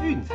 [0.00, 0.34] 运彩。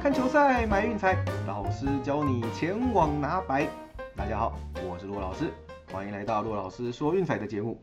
[0.00, 1.16] 看球赛买运彩，
[1.46, 3.68] 老师教你前往拿白。
[4.14, 4.56] 大家好，
[4.88, 5.52] 我是骆老师，
[5.90, 7.82] 欢迎来到骆老师说运彩的节目。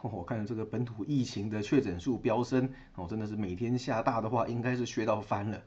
[0.00, 5.60] 我看这个本土疫情的确诊数飙升，哦，真的是每天下大的话，应该是学到翻了。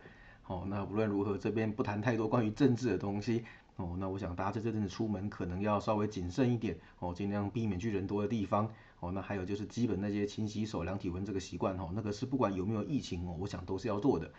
[0.49, 3.43] 哦，那无论如何，这边不谈太多关于政治的东西。
[3.75, 8.67] 哦，那我想大家这阵子出门可能要稍微谨慎一点，哦，尽量避免去人多的地方。
[8.99, 14.29] 哦，那还有就是基本那些勤洗手、量体温这个习惯，哦，那个是不管有没有疫情哦，我想都是要做的。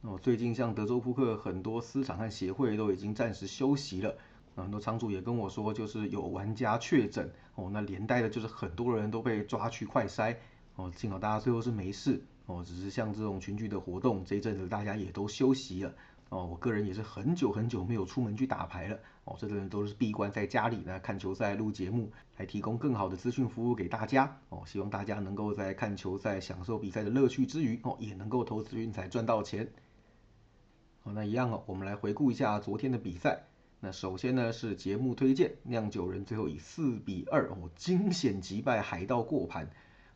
[0.00, 4.12] 哦，最近像德州扑克很多私场和协会都已经暂时休息了。
[4.56, 10.36] 很多仓主也跟我说，就是有玩家确诊哦，那连带的就是很多人都被抓去快筛
[10.74, 15.94] 哦，幸好大家最后是没事哦，只是像这种群聚的活动，这一阵子大家也都休息了
[16.28, 16.46] 哦。
[16.46, 24.62] 我个人也是很久很久没有出门去打牌了哦，这阵都是闭关在家里呢看球赛、录节目，来提供更好的资讯服务给大家哦。
[24.66, 29.68] 希望大家能够在看球赛、享受比赛的乐趣之余哦，也能够投资运彩赚到钱。
[31.04, 33.44] 哦，那一样哦，我们来回顾一下昨天的比赛。
[33.78, 39.70] 那首先呢是节目推荐，酿酒人最后以四比二哦惊险击败海盗过盘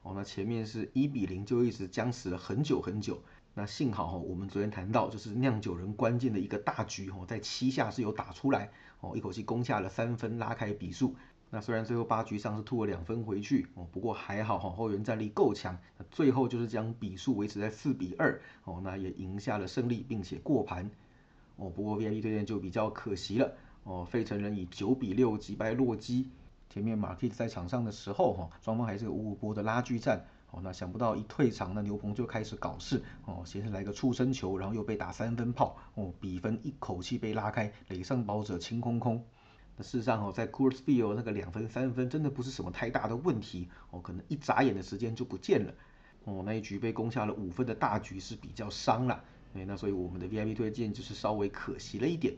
[0.06, 0.12] 哦。
[0.14, 3.20] 那前面是一比零就一直僵持了很久很久。
[3.54, 11.16] 那幸好哈，我们昨天谈到就是酿酒人关键的一个大局哦，在七下是有打出来哦，一口气攻下了三分拉开比数。
[11.48, 15.78] 那虽然最后八局上是吐了两分回去哦，不过还好哈，后援战力够强，
[16.10, 20.90] 最后就是将比数维持在四比二哦，那也赢下了胜利并且过盘。
[21.56, 23.50] 哦，不过 VIP 推荐就比较可惜了
[23.84, 24.04] 哦。
[24.04, 26.28] 费城人以九比六击败洛基，
[26.68, 30.60] 前面马蒂在场上的时候哈，双方还是有五五波的拉锯战哦。
[30.62, 39.24] 那想不到一退场，那牛棚就开始搞事哦，先是来个触身球，然后又被打三分炮哦，比分一口气被拉开，垒上包者清空空。
[39.76, 45.72] 那事实上哦，在 Coors Field 那个两分三分真的不是什么太大的问题哦，可能一眨眼的时间就不见了
[46.24, 46.42] 哦。
[46.44, 49.22] 那一局被攻下了五分的大局是比较伤了。
[49.54, 52.34] 哎，那所以我们的 VIP 推荐就是稍微可惜了一点。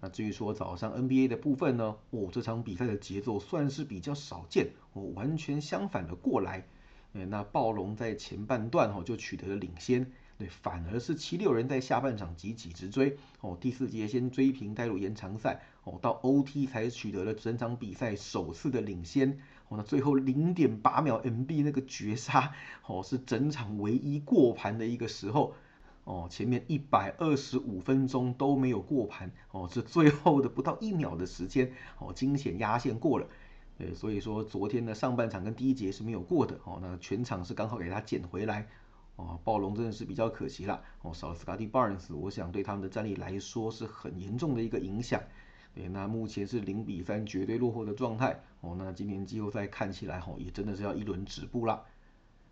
[0.00, 6.66] 那至于说早上 NBA 的部分呢，哦，这场比赛的节奏算是比较少见，哦，完全相反的过来。
[7.14, 22.52] 哎，那暴龙在前半段哦就取得了领先，对，反而是七六人在下半场急起直追，哦，第四节先追平带入延长赛，哦，到 OT 才取得了整场比赛首次的领先，哦，那最后零点八秒 MB 那个绝杀，
[22.86, 25.54] 哦，是整场唯一过盘的一个时候。
[26.06, 33.26] 哦，前面一百二十五分钟都没有过盘，哦，是最后的不到一秒的时间，哦，惊险压线过了，
[33.78, 38.68] 呃，所以说昨天的上半场跟第一节是没有过的，哦，那全场是刚好给他捡回来，
[39.16, 45.20] 哦，暴龙真的是比较可惜了，哦，少了 Scotty Barnes，我想对他们的战力来说是很严重的一个影响，
[45.74, 51.84] 对，那目前是零比三绝对落后的状态，哦，那今年季后赛看起来，哦，也真的是要一轮止步了。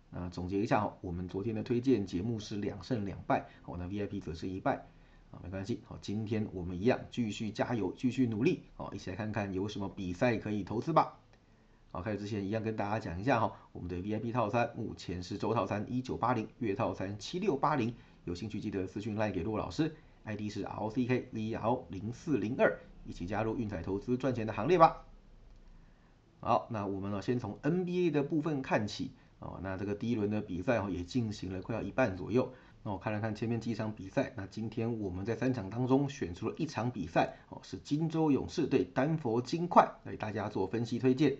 [0.09, 4.87] 那总结一下哦，我们昨天的推荐节目是两胜两败，哦，那 VIP 则是一败，
[5.31, 11.19] 啊，没关系，好，今天我们一样继续加油，继续努力，好，一起来看看有什么比赛可以投资吧。
[11.91, 17.93] 好，开始之前一样跟大家讲一下哈，我们的 VIP 套餐目前是周套餐一九八零，月套餐七六八零，
[18.23, 19.93] 有兴趣记得私讯赖给骆老师
[20.23, 25.05] ，ID 是 RCKVR 零四零二，一起加入运彩投资赚钱的行列吧。
[26.39, 29.11] 好，那我们呢先从 NBA 的部分看起。
[29.45, 32.51] 哦，那这个第一轮的比赛哦也进行了快要一半左右。
[32.83, 41.35] 那我看了看前面几场比赛，那今天我们在三场当中选出了一场比赛哦，是金州勇士对丹佛金块，给大家做分析推荐。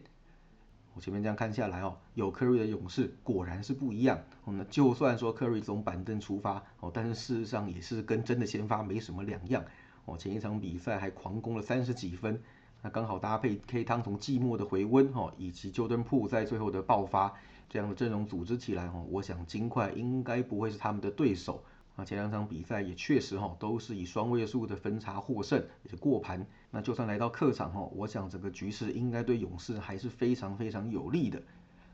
[0.96, 4.18] 我前面这样看下来哦，有科瑞的勇士果然是不一样。
[4.46, 9.64] 哦，那就算说科瑞从板凳出发哦，但是事实上也是跟真的先发没什么两样。
[10.06, 12.42] 哦，前一场比赛还狂攻了三十几分，
[12.82, 17.34] 那刚好搭配 K 汤从寂寞的回温哦，以及 Jordan Po 在最后的爆发。
[17.76, 21.62] 这样的阵容组织起来哈，我想金块应该不会是他们的对手
[21.98, 22.06] 啊。
[22.06, 26.48] 前两场比赛也确实哈，都是以双位数的分差获胜，也是过盘。
[26.72, 31.44] 那就算来到客场哈，我想整个局势应该对勇士还是非常非常有利的。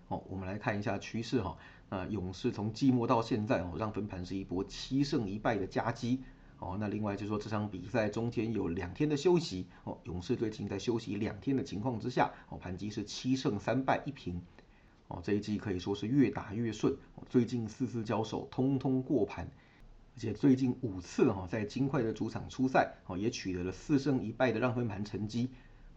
[0.09, 1.57] 哦，我们来看一下趋势哈。
[1.89, 6.21] 那勇士从季末到现在哦，让分盘是一波七胜一败的夹击。
[6.59, 14.39] 哦，那另外就说这场比赛中间有两天的休息哦，勇士队近在休息两天的情况之下，哦，盘机是七胜三败一平。
[15.11, 16.95] 哦，这一季可以说是越打越顺，
[17.29, 19.45] 最近四次交手通通过盘，
[20.15, 25.49] 而且最近五次哈在金块的主场出赛，哦也取得了四胜一败的让分盘成绩。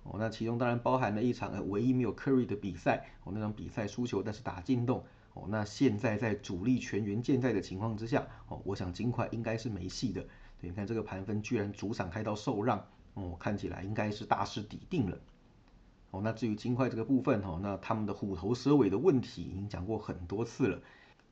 [0.03, 5.05] 哦，那其中当然包含了一场唯一没有 Curry 的比赛，哦那场比赛输球但是打进洞。
[5.35, 10.21] 哦，那现在在主力全员健在的情况之下，哦我想金块应该是没戏的。
[10.61, 12.85] 对，你看这个盘分居然主场开到受让，
[13.15, 15.17] 哦看起来应该是大势已定了。
[16.15, 20.81] 哦，那至于金块这个部分哦，那他们的虎头蛇尾的问题已经讲过很多次了。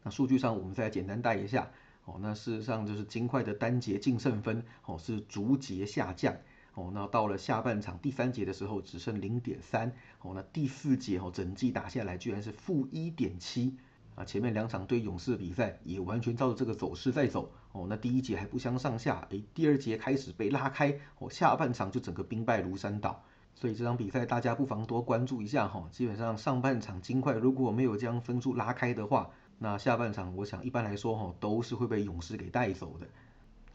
[0.03, 1.71] 那数据上我们再简单带一下。
[2.05, 6.35] 哦，那事实上就是金块的单节净胜分哦是逐节下降。
[6.75, 9.93] 哦，那到了下半场第三节的时候只剩零点三。
[10.21, 13.77] 哦，那第四节哦整季打下来居然是负一点七。
[14.17, 17.53] 啊，前面两场对勇士的比赛也完全照着这个走势在走。
[17.71, 20.99] 哦，那第一节还不相上下，诶，第二节开始被拉开。
[21.21, 23.23] 哦，下半场就整个兵败如山倒。
[23.55, 25.89] 所以这场比赛大家不妨多关注一下哈。
[25.93, 33.07] 基本上上半场金块如果没有将分数拉开的话，那下半场我想一般来说哈都是会被勇士给带走的。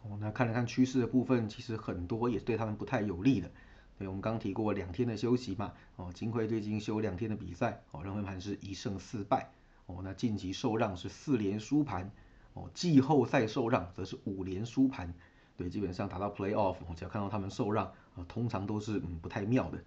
[0.04, 3.50] 哦，那看了看趋势的部分，其实很多也对他们不太有利的。
[3.98, 5.72] 对，我们刚提过两天的休息嘛。
[5.96, 9.50] 哦，金块最近休两天的比赛，哦，让分盘是一胜四败。
[9.86, 12.12] 哦，那晋级受让是四连输盘。
[12.54, 15.14] 哦，季后赛受让则是五连输盘。
[15.58, 19.80] 对，基本上打到 playoff，我只要看到他们受让，呃，通常都是嗯不太妙的。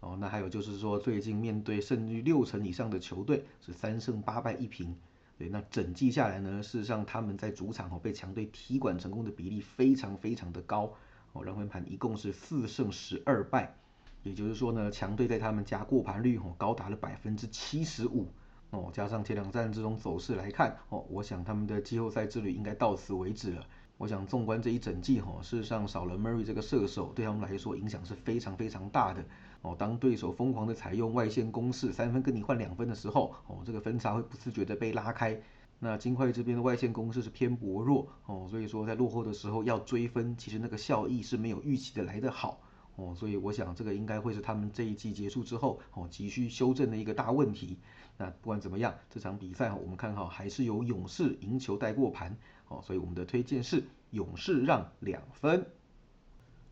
[0.00, 4.94] 哦，那还有就是说，最近面对胜率六成以上的球队是三胜八败一平。
[5.38, 10.92] 对，那整季下来呢，事实上他们在主场哦被强队踢馆成功的比例非常非常的高，
[11.32, 13.74] 哦，让分盘一共是四胜十二败，
[14.22, 18.26] 也就是说呢，强队在他们家过盘率哦高达了百分之七十五，
[18.70, 23.66] 哦，加上前两战这种走势来看，哦，我想他们的季后赛之旅应该到此为止了。
[23.98, 29.24] 我想纵观这一整季哈，事实上少了 Murray 这个射手，对他们来说影响是非常非常大的。
[29.62, 35.38] 哦，当对手疯狂的采用外线攻势，三分跟你换两分的时候，哦，这个分差会不自觉的被拉开。
[35.80, 42.60] 那金块这边的外线攻势是偏薄弱，哦，所以说在落后的时候要追分，其实那个效益是没有预期的来得好。
[42.94, 47.78] 哦，所以我想这个应该会是他们这一季结束之后，哦，急需修正的一个大问题。
[48.16, 52.36] 那不管怎么样，这场比赛我们看好还是由勇士赢球带过盘。
[52.68, 55.66] 哦，所以我们的推荐是勇士让两分。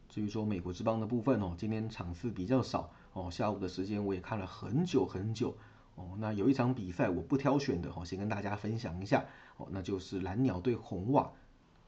[0.08, 5.56] 至于说美国之邦的部分哦，今天场次比较少哦，下午的时间我也看了很久很久
[5.94, 6.16] 哦。
[6.18, 9.26] 那有一场比赛我不挑选的哦，先跟大家分享一下
[9.56, 11.30] 哦，那就是蓝鸟对红袜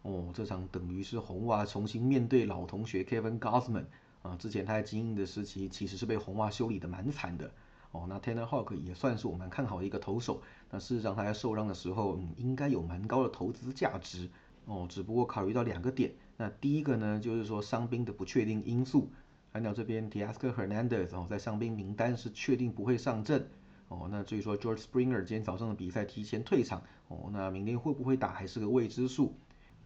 [0.02, 3.86] 哦，这场等于是红袜重新面对老同学 Kevin Gausman
[4.22, 7.50] 啊，之前他在精英的时期其实是被红袜修理的蛮惨的
[7.92, 8.06] 哦。
[8.08, 14.28] 那 Tanner Hawk 也算是我们看好的一个投手，那事实上他在受伤的时候，嗯，应该有蛮高的投资价值
[14.66, 16.12] 哦，只不过考虑到两个点。
[16.36, 19.10] 那第一个呢，就是说伤兵的不确定因素。
[19.52, 23.48] 蓝鸟这边 t i a s k Hernandez 哦，在伤兵名单是确定不会上阵
[23.88, 24.06] 哦。
[24.10, 29.34] 那至于说 George Springer 今天早上的比赛提前退场哦，那明天会不会打还是个未知数。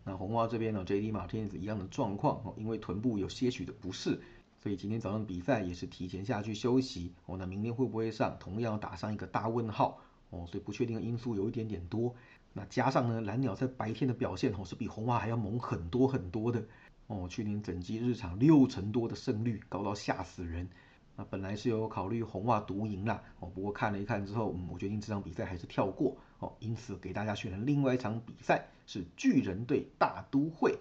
[0.05, 1.13] 那红袜这边呢，J.D.
[1.13, 4.21] Martinez 一样的状况哦，因为臀部有些许的不适，
[4.63, 7.37] 所以今天早上比赛也是提前下去休息哦。
[7.37, 9.99] 那明天会不会上，同样打上一个大问号
[10.31, 10.47] 哦。
[10.47, 12.15] 所以不确定的因素有一点点多。
[12.53, 16.65] 那加上呢，蓝鸟在白天的表现哦是比红袜还要猛很多很多的
[17.09, 17.27] 哦。
[17.29, 20.69] 去年整季日场六成多的胜率，高到吓死人。
[21.17, 26.53] 那本来是有考虑红袜独赢啦哦，不过看了一看之后，嗯，我决定这场比赛还是跳过哦。
[26.61, 30.79] 因此给大家选了另外一场比赛，是巨人对大都会。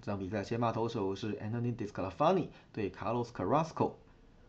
[0.00, 3.92] 这场比赛先发投手是 Anthony Disclafani 对 Carlos Carrasco。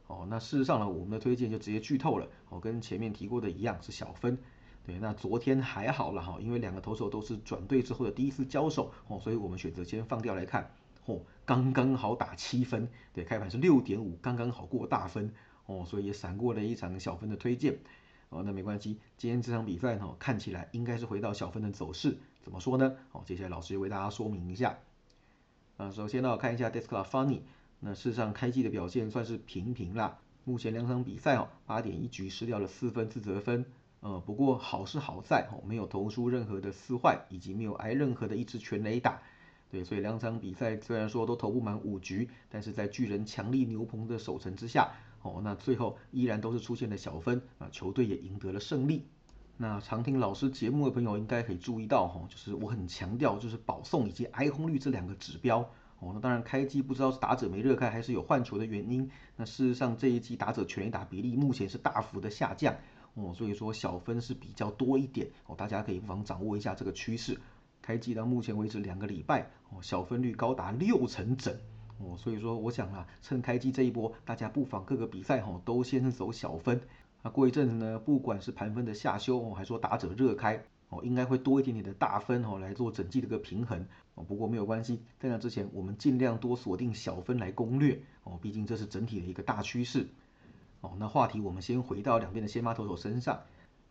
[0.08, 4.38] 哦，那事实上呢，我们的推荐就直接剧透了哦，跟前面提过的一样是小分。
[4.86, 10.70] 对，那昨天还好了哈，因为两个投手都是转队之后的第一次交手哦，所以我们选择先放掉来看
[11.06, 15.34] 哦，刚刚好打七分，对，开盘是六点五，刚刚好过大分
[15.66, 17.80] 哦，所以也闪过了一场小分的推荐
[18.30, 22.96] 哦，那没关系，今天这场比赛呢，看起来应该是回到小分的走势，怎么说呢？
[23.12, 24.78] 哦，接下来老师为大家说明一下。
[25.78, 27.42] 啊，首先呢，我看一下 Desclafani，
[27.82, 33.66] 那事实上开季的表现算是平平啦，目前两场比赛哦，八点一局失掉了四分自责分。
[34.00, 39.22] 呃，不过好是好在哦，没有投出任何的四坏，以及没有挨任何的一支全垒打，
[39.70, 49.08] 对，所以两场比赛虽然说都投不满五局，但是在巨人强力牛棚的守城之下，哦，那最后依然都是出现了小分，啊，球队也赢得了胜利。
[49.58, 55.60] 那常听老师节目的朋友应该可以注意到哈，就是我很强调就是保送以及挨轰率这两个指标，
[56.00, 62.76] 哦，那当然开机不知道是打者没热开还是有换球的原因，那事实上这一季打者全垒打比例目前是大幅的下降。
[63.14, 67.40] 哦，所以说小分是比较多一点哦，大家可以不妨掌握一下这个趋势。
[67.82, 71.56] 开季到目前为止两个礼拜哦，小分率高达六成整
[71.98, 76.82] 哦，所以说我想啊，趁开季这一波，大家不妨各个比赛哈都先走小分。
[77.26, 84.24] 那过一阵子呢，不管是盘分的下修哦，还说打者热开哦，应该会多一点点的大分哦来做整季的一个平衡哦。
[84.24, 90.08] 不过没有关系，在那之前我们尽量多锁定小分来攻略哦，毕竟这是整体的一个大趋势。
[90.82, 93.42] 哦，那话题我们先回到两边的先发投手身上。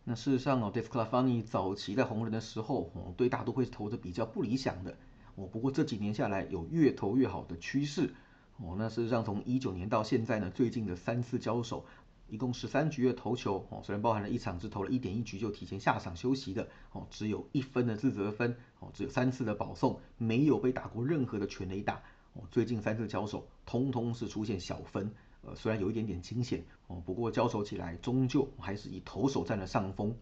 [0.05, 4.95] 那事实上哦，Desclafani 早期在红人的时候，哦，对大都会是投的比较不理想的。
[5.35, 8.13] 哦，不过这几年下来有越投越好的趋势。
[8.57, 11.83] 哦，那事实上从一九年到现在呢，最近的三次交手，
[12.27, 22.01] 一共十三局的投球，哦，虽然包含了一场只投了一点一局就提前下场休息的，哦，只有一分的自责分，哦，只有三次的保送，没有被打过任何的全垒打，
[22.33, 30.17] 哦，最近三次交手，通通是出现小分，呃，虽然有一点点惊险，哦，不过交手起来终究还是以投手占了上风。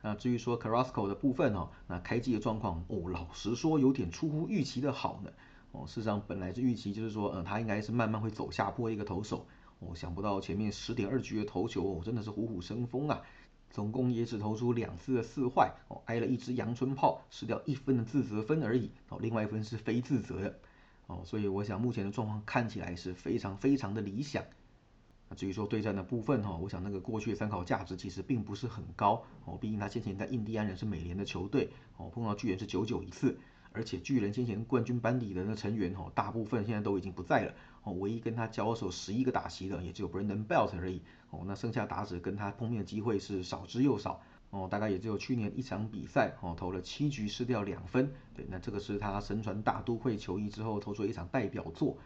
[0.00, 5.32] 那至于说 Carrasco 的部分哦，那开机的状况，哦，老实说有点出乎预期的好呢。
[5.72, 9.46] 哦，事实上本来是预期，就是说，嗯，他应该是慢慢会走下坡一个投手。
[9.80, 13.22] 我想不到前面十点二局的投球，哦，真的是虎虎生风啊！
[13.70, 18.90] 总共也只投出两次的四坏，哦，挨了一支阳春炮，失掉一分的自责分而已。
[19.08, 20.58] 哦，另外一分是非自责的。
[21.06, 24.42] 哦，所以我想目前的状况看起来是非常非常的理想。
[25.28, 29.22] 那至于说对战的部分哈，我想那个过去的参考价值其实并不是很高。
[29.44, 33.38] 哦，毕竟他先前在印第安人是美联的球队，哦，碰到巨人是九九一次。
[33.72, 44.20] 而且巨人先前冠军班底的那成员哦，大部分现在都已经不在了哦，唯一跟他交手十一个打席的也只有 Brandon Belt 而已哦，那剩下打者跟他碰面的机会是少之又少
[44.50, 51.98] 哦，大概也只有去年一场比赛哦，投了七局失掉两分，对，那这个是他身传大都会球衣之后投出一场代表作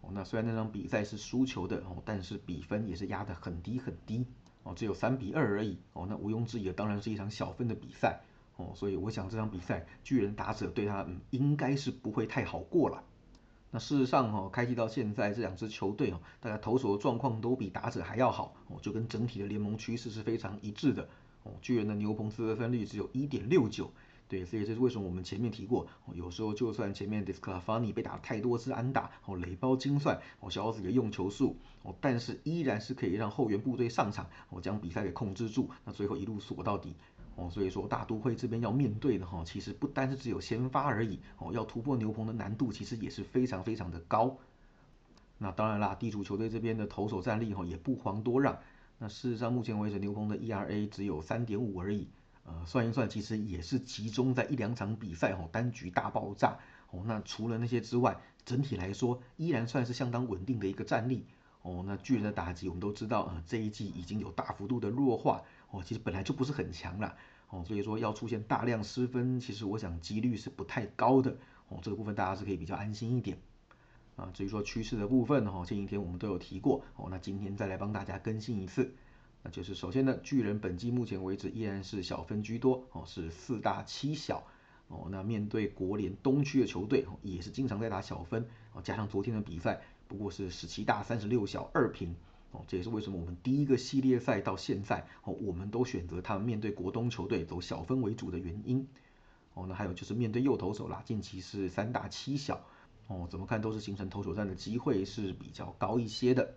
[0.00, 4.24] 哦，那虽然那场比赛是输球的哦，但是比分也是压得很低很低
[4.62, 8.20] 哦，只有三比二而已哦，那毋庸置疑的当然是一场小分的比赛。
[8.60, 13.02] 哦，所以我想这场比赛巨人打者对他嗯应该是不会太好过了。
[13.72, 21.08] 那事实上哈，开季到现在这两支球队哦，大家投手的状况都比打者还要好哦，就跟整体的联盟趋势是非常一致的
[21.44, 21.52] 哦。
[21.62, 23.88] 巨人的牛棚自得分率只有一点六九，
[24.26, 36.96] 对，所以这是为什么我们前面提过，哦有时候就算前面 Disclafani 被打太多次安打哦，垒包精算哦，小奥子的用球数哦，但是依然是可以让后援部队上场哦，将比赛给控制住，那最后一路锁到底。
[37.40, 44.36] 哦，所以说大都会这边要面对的哈，其实不单是只有先发而已哦，要突破牛棚的难度其实也是非常非常的高。
[45.38, 48.58] 那当然啦，地主球队这边的投手战力哈也不遑多让。
[48.98, 52.06] 那事实上目前为止牛棚的 ERA 只有三点五而已，
[52.44, 56.58] 呃，算一算其实也是集中在一两场比赛哈，单局大爆炸
[56.90, 57.02] 哦。
[57.06, 61.24] 那除了那些之外，整体来说依然算是相当稳定的一个战力
[61.62, 61.82] 哦。
[61.86, 67.16] 那巨人的打击我们都知道呃，这一季已经有大幅度的弱化哦，其实本来就不是很强了。
[67.50, 71.36] 哦，所以说要出现大量失分，其实我想几率是不太高的。
[71.68, 73.38] 哦，这个部分大家是可以比较安心一点。
[74.16, 76.82] 啊，至于说趋势的部分，哈，前几天我们都有提过。
[76.96, 78.92] 哦，那今天再来帮大家更新一次。
[79.42, 84.46] 那就是首先呢，巨人本季目前为止依然是小分居多，哦，是四大七小。
[84.88, 88.46] 哦，那面对国联东区的球队，哦，也是经常在打小分。
[88.74, 92.14] 哦，加上昨天的比赛，不过是十七大三十六小二平。
[92.52, 98.86] 哦，这也是为什么我们第一个系列赛到现在，哦，我们都选择他们面对国东球队走小分为主的原因。
[99.54, 102.64] 哦，那还有就是面对右投手啦，近期是三大七小，
[103.08, 106.54] 哦，怎么看都是形成投手战的机会是比较高一些的。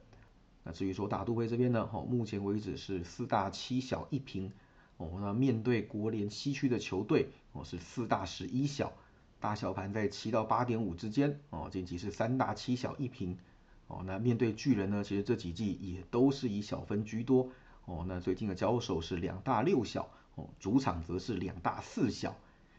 [0.64, 4.52] 那至于说大都会这边呢，哦，目前为止是四大七小一平。
[4.98, 8.94] 哦，那面对国联西区的球队，哦，是四大十一小，
[9.40, 11.40] 大小盘在七到八点五之间。
[11.50, 13.38] 哦，近期是三大七小一平。
[13.88, 17.50] 哦，那面对巨人呢，其实这几季也都是以小分居多。
[17.86, 22.36] 哦，那最近的交手是两大六小，哦，主场则是两大四小。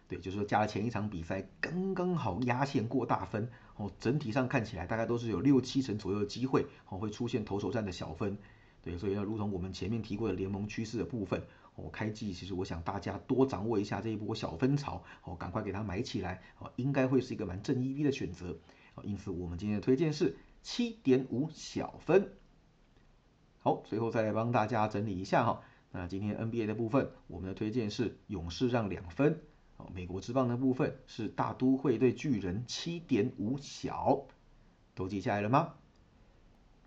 [0.08, 3.49] 对，就是说加了前一场比赛，刚刚好压线过大分。
[3.76, 8.37] 哦，整体上看起来大概都是有六七成左右的机会，哦，会出现投手战的小分。
[8.82, 11.42] 对，所以呢，如同我们前面提过的联盟趋势的部分，
[11.75, 18.56] 哦，开季其实我想大家多掌握一下这一波小分潮，哦，赶快给它买起来，哦，应该会是一个蛮正 EV 的选择。
[18.94, 20.37] 哦，因此我们今天的推荐是。
[20.64, 22.33] 七点五小分，
[23.61, 25.61] 好，最后再来帮大家整理一下哈。
[25.92, 29.42] 那今天 NBA 的部分，我们的推荐是勇士让两分。
[29.76, 34.25] 好，美国之棒的部分是大都会对巨人七点五小，
[34.94, 35.75] 都记下来了吗？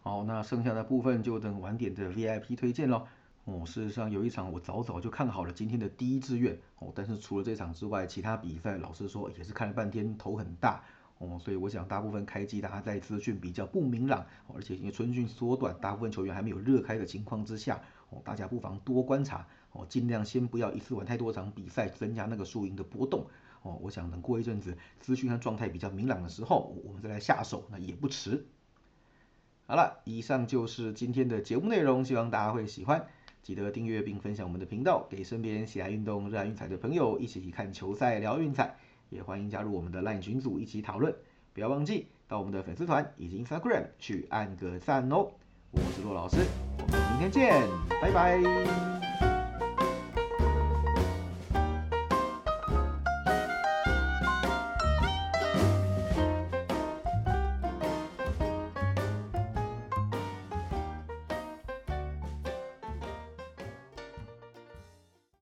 [0.02, 3.06] 好，那剩下的部分就等晚点的 VIP 推荐喽。
[3.46, 10.84] 哦，事实上有一场我早早就看好了今天的第一志愿哦，但是除了这场之外，其他比赛老实说也是看了半天头很大。
[11.20, 23.26] 哦，所以我想大部分开机大家在资讯比较不明朗，而且因为春训缩短，大部分球员还没有热开的情况之下，哦，大家不妨多观察，哦，尽量先不要一次玩太多场比赛，增加那个输赢的波动，
[23.64, 28.46] 哦，我想等过一阵子资讯和状态比较明朗的时候，我们再来下手，那也不迟。
[29.66, 33.08] 好了，以上就是今天的节目内容，希望大家会喜欢，
[33.42, 38.78] 记得订阅并分享我们的频道，给身边喜爱运动、热爱运彩的朋友一起看球赛、聊运彩。
[39.10, 41.14] 也欢迎加入我们的 LINE 群组一起讨论，
[41.54, 45.30] 不要忘记到我们的粉丝团以及 Instagram 去按个赞哦。
[45.72, 46.38] 我是骆老师，
[46.80, 47.68] 我们明天见，
[48.02, 48.97] 拜拜。